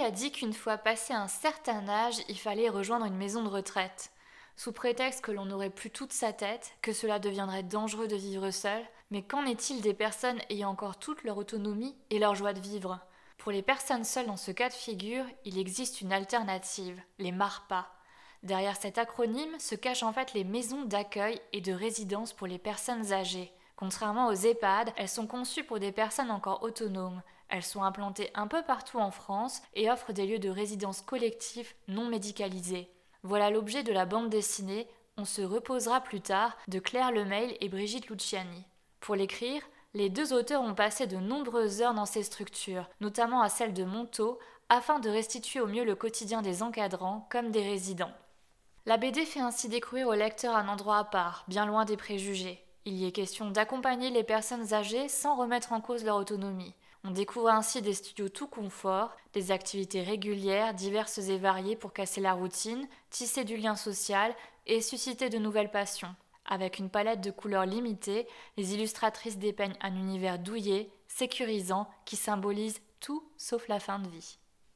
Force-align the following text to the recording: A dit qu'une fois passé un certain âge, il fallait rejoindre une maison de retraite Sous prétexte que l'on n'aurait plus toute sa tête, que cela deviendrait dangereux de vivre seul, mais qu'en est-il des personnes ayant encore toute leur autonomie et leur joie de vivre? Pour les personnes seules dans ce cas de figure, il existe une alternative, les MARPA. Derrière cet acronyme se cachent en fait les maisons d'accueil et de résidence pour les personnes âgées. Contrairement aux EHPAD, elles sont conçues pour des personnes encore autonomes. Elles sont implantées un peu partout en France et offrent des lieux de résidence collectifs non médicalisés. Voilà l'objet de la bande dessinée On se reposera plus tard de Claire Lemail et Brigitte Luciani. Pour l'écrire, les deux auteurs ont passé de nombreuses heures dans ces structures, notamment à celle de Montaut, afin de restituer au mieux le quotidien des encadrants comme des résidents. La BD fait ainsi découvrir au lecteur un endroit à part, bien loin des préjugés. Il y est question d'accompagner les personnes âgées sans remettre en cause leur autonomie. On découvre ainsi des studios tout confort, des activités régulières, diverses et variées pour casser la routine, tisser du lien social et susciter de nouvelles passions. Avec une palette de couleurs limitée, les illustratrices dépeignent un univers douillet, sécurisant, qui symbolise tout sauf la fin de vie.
A 0.00 0.10
dit 0.10 0.32
qu'une 0.32 0.52
fois 0.52 0.78
passé 0.78 1.12
un 1.12 1.28
certain 1.28 1.88
âge, 1.88 2.16
il 2.28 2.38
fallait 2.38 2.68
rejoindre 2.68 3.04
une 3.04 3.16
maison 3.16 3.44
de 3.44 3.48
retraite 3.48 4.10
Sous 4.56 4.72
prétexte 4.72 5.20
que 5.20 5.30
l'on 5.30 5.44
n'aurait 5.44 5.70
plus 5.70 5.90
toute 5.90 6.12
sa 6.12 6.32
tête, 6.32 6.72
que 6.82 6.92
cela 6.92 7.20
deviendrait 7.20 7.62
dangereux 7.62 8.08
de 8.08 8.16
vivre 8.16 8.50
seul, 8.50 8.82
mais 9.10 9.22
qu'en 9.22 9.44
est-il 9.44 9.80
des 9.80 9.94
personnes 9.94 10.40
ayant 10.50 10.70
encore 10.70 10.98
toute 10.98 11.22
leur 11.22 11.36
autonomie 11.36 11.94
et 12.10 12.18
leur 12.18 12.34
joie 12.34 12.52
de 12.52 12.60
vivre? 12.60 12.98
Pour 13.38 13.52
les 13.52 13.62
personnes 13.62 14.04
seules 14.04 14.26
dans 14.26 14.36
ce 14.36 14.50
cas 14.50 14.70
de 14.70 14.74
figure, 14.74 15.24
il 15.44 15.58
existe 15.58 16.00
une 16.00 16.12
alternative, 16.12 17.00
les 17.18 17.32
MARPA. 17.32 17.88
Derrière 18.42 18.76
cet 18.76 18.98
acronyme 18.98 19.58
se 19.60 19.76
cachent 19.76 20.02
en 20.02 20.12
fait 20.12 20.32
les 20.32 20.44
maisons 20.44 20.82
d'accueil 20.82 21.40
et 21.52 21.60
de 21.60 21.72
résidence 21.72 22.32
pour 22.32 22.48
les 22.48 22.58
personnes 22.58 23.12
âgées. 23.12 23.52
Contrairement 23.76 24.28
aux 24.28 24.32
EHPAD, 24.32 24.92
elles 24.96 25.08
sont 25.08 25.26
conçues 25.26 25.64
pour 25.64 25.78
des 25.78 25.92
personnes 25.92 26.30
encore 26.30 26.62
autonomes. 26.62 27.22
Elles 27.52 27.62
sont 27.62 27.82
implantées 27.82 28.30
un 28.34 28.46
peu 28.46 28.62
partout 28.62 28.98
en 28.98 29.10
France 29.10 29.60
et 29.74 29.90
offrent 29.90 30.14
des 30.14 30.26
lieux 30.26 30.38
de 30.38 30.48
résidence 30.48 31.02
collectifs 31.02 31.76
non 31.86 32.08
médicalisés. 32.08 32.90
Voilà 33.22 33.50
l'objet 33.50 33.82
de 33.82 33.92
la 33.92 34.06
bande 34.06 34.30
dessinée 34.30 34.88
On 35.18 35.26
se 35.26 35.42
reposera 35.42 36.00
plus 36.00 36.22
tard 36.22 36.56
de 36.68 36.78
Claire 36.78 37.12
Lemail 37.12 37.58
et 37.60 37.68
Brigitte 37.68 38.08
Luciani. 38.08 38.64
Pour 39.00 39.16
l'écrire, 39.16 39.62
les 39.92 40.08
deux 40.08 40.32
auteurs 40.32 40.62
ont 40.62 40.74
passé 40.74 41.06
de 41.06 41.18
nombreuses 41.18 41.82
heures 41.82 41.92
dans 41.92 42.06
ces 42.06 42.22
structures, 42.22 42.88
notamment 43.02 43.42
à 43.42 43.50
celle 43.50 43.74
de 43.74 43.84
Montaut, 43.84 44.38
afin 44.70 44.98
de 44.98 45.10
restituer 45.10 45.60
au 45.60 45.66
mieux 45.66 45.84
le 45.84 45.94
quotidien 45.94 46.40
des 46.40 46.62
encadrants 46.62 47.28
comme 47.30 47.50
des 47.50 47.62
résidents. 47.62 48.14
La 48.86 48.96
BD 48.96 49.26
fait 49.26 49.40
ainsi 49.40 49.68
découvrir 49.68 50.08
au 50.08 50.14
lecteur 50.14 50.56
un 50.56 50.68
endroit 50.68 50.96
à 50.96 51.04
part, 51.04 51.44
bien 51.48 51.66
loin 51.66 51.84
des 51.84 51.98
préjugés. 51.98 52.64
Il 52.86 52.94
y 52.94 53.06
est 53.06 53.12
question 53.12 53.50
d'accompagner 53.50 54.08
les 54.08 54.24
personnes 54.24 54.72
âgées 54.72 55.08
sans 55.08 55.36
remettre 55.36 55.74
en 55.74 55.82
cause 55.82 56.02
leur 56.02 56.16
autonomie. 56.16 56.74
On 57.04 57.10
découvre 57.10 57.48
ainsi 57.48 57.82
des 57.82 57.94
studios 57.94 58.28
tout 58.28 58.46
confort, 58.46 59.16
des 59.32 59.50
activités 59.50 60.02
régulières, 60.02 60.72
diverses 60.72 61.18
et 61.18 61.36
variées 61.36 61.74
pour 61.74 61.92
casser 61.92 62.20
la 62.20 62.32
routine, 62.32 62.86
tisser 63.10 63.42
du 63.42 63.56
lien 63.56 63.74
social 63.74 64.34
et 64.66 64.80
susciter 64.80 65.28
de 65.28 65.38
nouvelles 65.38 65.70
passions. 65.70 66.14
Avec 66.44 66.78
une 66.78 66.90
palette 66.90 67.20
de 67.20 67.32
couleurs 67.32 67.66
limitée, 67.66 68.28
les 68.56 68.74
illustratrices 68.74 69.38
dépeignent 69.38 69.76
un 69.80 69.96
univers 69.96 70.38
douillet, 70.38 70.90
sécurisant, 71.08 71.88
qui 72.04 72.16
symbolise 72.16 72.80
tout 73.00 73.28
sauf 73.36 73.66
la 73.66 73.80
fin 73.80 73.98
de 73.98 74.08
vie. 74.08 74.38